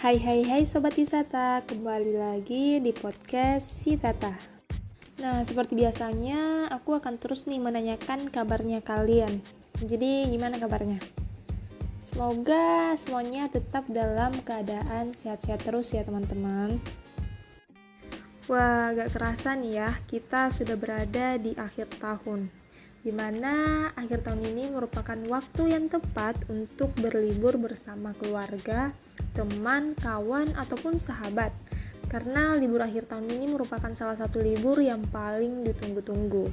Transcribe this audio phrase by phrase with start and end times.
[0.00, 4.32] Hai hai hai Sobat Wisata, kembali lagi di podcast Si Tata
[5.20, 9.44] Nah, seperti biasanya, aku akan terus nih menanyakan kabarnya kalian.
[9.76, 10.96] Jadi, gimana kabarnya?
[12.00, 16.80] Semoga semuanya tetap dalam keadaan sehat-sehat terus ya teman-teman.
[18.48, 22.48] Wah, gak kerasa nih ya, kita sudah berada di akhir tahun.
[23.04, 28.96] Di mana akhir tahun ini merupakan waktu yang tepat untuk berlibur bersama keluarga,
[29.32, 31.50] teman, kawan, ataupun sahabat.
[32.10, 36.50] Karena libur akhir tahun ini merupakan salah satu libur yang paling ditunggu-tunggu.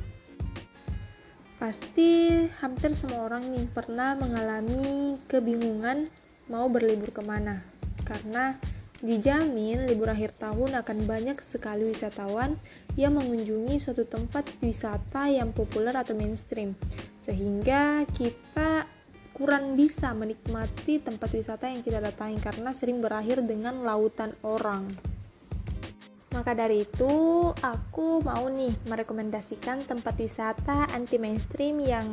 [1.57, 6.05] Pasti hampir semua orang nih pernah mengalami kebingungan
[6.53, 7.65] mau berlibur ke mana.
[8.05, 8.53] Karena
[8.97, 12.57] Dijamin libur akhir tahun akan banyak sekali wisatawan
[12.97, 16.73] yang mengunjungi suatu tempat wisata yang populer atau mainstream,
[17.21, 18.86] sehingga kita
[19.37, 24.89] kurang bisa menikmati tempat wisata yang kita datangi karena sering berakhir dengan lautan orang.
[26.33, 27.13] Maka dari itu,
[27.53, 32.09] aku mau nih merekomendasikan tempat wisata anti mainstream yang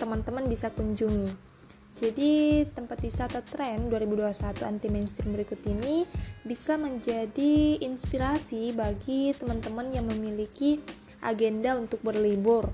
[0.00, 1.52] teman-teman bisa kunjungi.
[2.00, 6.08] Jadi tempat wisata tren 2021 anti mainstream berikut ini
[6.40, 10.80] bisa menjadi inspirasi bagi teman-teman yang memiliki
[11.20, 12.64] agenda untuk berlibur.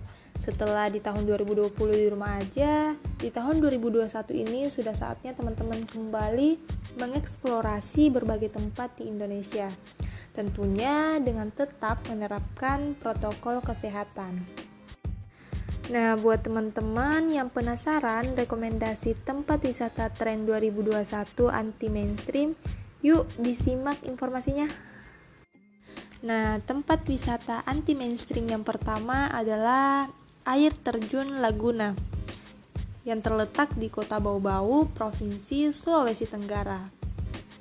[0.48, 6.56] Setelah di tahun 2020 di rumah aja, di tahun 2021 ini sudah saatnya teman-teman kembali
[6.96, 9.69] mengeksplorasi berbagai tempat di Indonesia.
[10.32, 14.48] Tentunya dengan tetap menerapkan protokol kesehatan.
[15.92, 22.56] Nah, buat teman-teman yang penasaran rekomendasi tempat wisata tren 2021 anti mainstream,
[23.04, 24.64] yuk disimak informasinya.
[26.24, 30.08] Nah, tempat wisata anti mainstream yang pertama adalah
[30.48, 31.92] air terjun Laguna
[33.04, 36.88] yang terletak di Kota Bau-Bau, Provinsi Sulawesi Tenggara.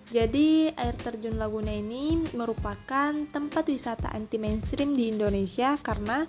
[0.07, 6.23] Jadi, air terjun Laguna ini merupakan tempat wisata anti mainstream di Indonesia karena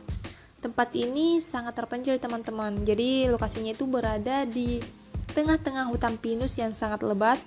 [0.59, 2.83] Tempat ini sangat terpencil teman-teman.
[2.83, 4.83] Jadi lokasinya itu berada di
[5.31, 7.39] tengah-tengah hutan pinus yang sangat lebat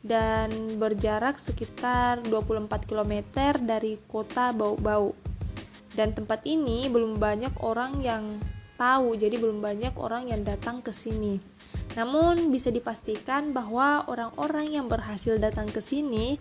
[0.00, 0.48] dan
[0.80, 3.20] berjarak sekitar 24 km
[3.60, 5.27] dari kota Bau-Bau.
[5.98, 8.38] Dan tempat ini belum banyak orang yang
[8.78, 11.42] tahu, jadi belum banyak orang yang datang ke sini.
[11.98, 16.38] Namun bisa dipastikan bahwa orang-orang yang berhasil datang ke sini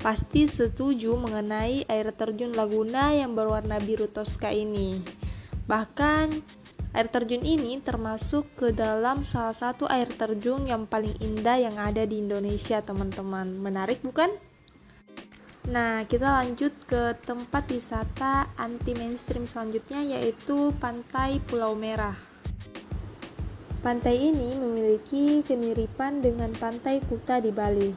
[0.00, 5.04] pasti setuju mengenai air terjun Laguna yang berwarna biru toska ini.
[5.68, 6.26] Bahkan
[6.96, 12.08] air terjun ini termasuk ke dalam salah satu air terjun yang paling indah yang ada
[12.08, 13.60] di Indonesia, teman-teman.
[13.60, 14.32] Menarik bukan?
[15.64, 22.12] Nah, kita lanjut ke tempat wisata anti mainstream selanjutnya yaitu Pantai Pulau Merah.
[23.80, 27.96] Pantai ini memiliki kemiripan dengan pantai Kuta di Bali.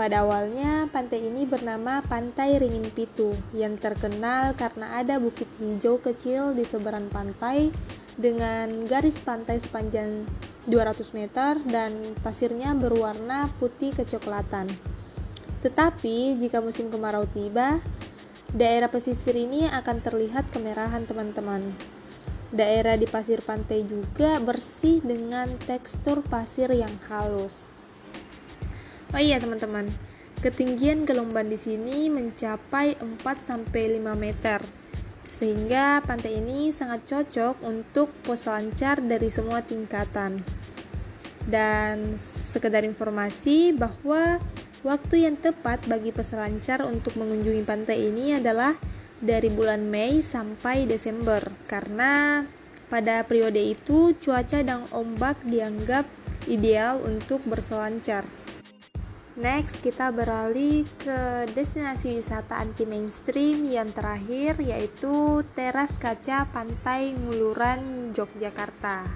[0.00, 6.56] Pada awalnya, pantai ini bernama Pantai Ringin Pitu yang terkenal karena ada bukit hijau kecil
[6.56, 7.68] di seberang pantai
[8.16, 10.24] dengan garis pantai sepanjang
[10.64, 14.97] 200 meter dan pasirnya berwarna putih kecoklatan.
[15.58, 17.82] Tetapi jika musim kemarau tiba,
[18.54, 21.74] daerah pesisir ini akan terlihat kemerahan teman-teman.
[22.48, 27.68] Daerah di pasir pantai juga bersih dengan tekstur pasir yang halus.
[29.12, 29.88] Oh iya teman-teman,
[30.40, 34.60] ketinggian gelombang di sini mencapai 4 sampai 5 meter.
[35.28, 40.40] Sehingga pantai ini sangat cocok untuk peselancar dari semua tingkatan.
[41.44, 42.16] Dan
[42.48, 44.40] sekedar informasi bahwa
[44.86, 48.78] waktu yang tepat bagi peselancar untuk mengunjungi pantai ini adalah
[49.18, 52.46] dari bulan Mei sampai Desember karena
[52.88, 56.08] pada periode itu cuaca dan ombak dianggap
[56.48, 58.24] ideal untuk berselancar.
[59.38, 68.10] Next, kita beralih ke destinasi wisata anti mainstream yang terakhir yaitu Teras Kaca Pantai Nguluran,
[68.18, 69.06] Yogyakarta.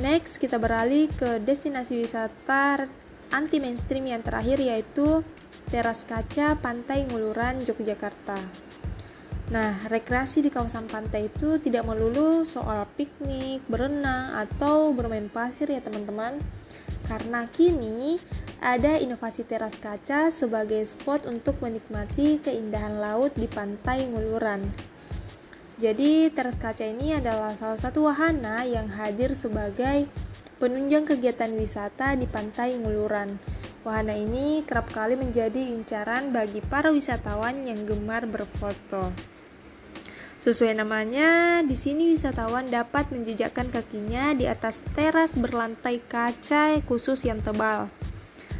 [0.00, 2.88] Next, kita beralih ke destinasi wisata
[3.34, 5.26] anti mainstream yang terakhir yaitu
[5.66, 8.38] Teras Kaca Pantai Nguluran, Yogyakarta.
[9.50, 15.82] Nah, rekreasi di kawasan pantai itu tidak melulu soal piknik, berenang, atau bermain pasir ya
[15.82, 16.38] teman-teman
[17.04, 18.16] karena kini
[18.64, 24.64] ada inovasi teras kaca sebagai spot untuk menikmati keindahan laut di pantai Nguluran.
[25.76, 30.06] Jadi, teras kaca ini adalah salah satu wahana yang hadir sebagai
[30.58, 33.36] penunjang kegiatan wisata di pantai Nguluran.
[33.84, 39.12] Wahana ini kerap kali menjadi incaran bagi para wisatawan yang gemar berfoto.
[40.44, 47.40] Sesuai namanya, di sini wisatawan dapat menjejakkan kakinya di atas teras berlantai kaca khusus yang
[47.40, 47.88] tebal.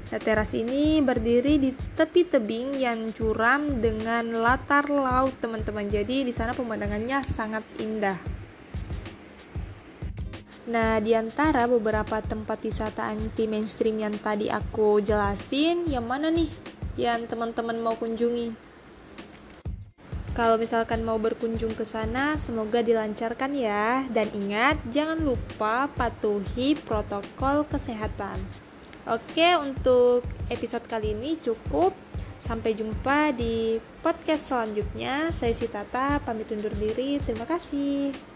[0.08, 5.84] Nah, teras ini berdiri di tepi tebing yang curam dengan latar laut, teman-teman.
[5.88, 8.43] Jadi di sana pemandangannya sangat indah.
[10.64, 16.48] Nah, di antara beberapa tempat wisata anti mainstream yang tadi aku jelasin, yang mana nih
[16.96, 18.74] yang teman-teman mau kunjungi?
[20.34, 24.02] Kalau misalkan mau berkunjung ke sana, semoga dilancarkan ya.
[24.10, 28.42] Dan ingat, jangan lupa patuhi protokol kesehatan.
[29.06, 31.94] Oke, untuk episode kali ini cukup.
[32.42, 35.30] Sampai jumpa di podcast selanjutnya.
[35.30, 37.22] Saya Sitata, pamit undur diri.
[37.22, 38.33] Terima kasih.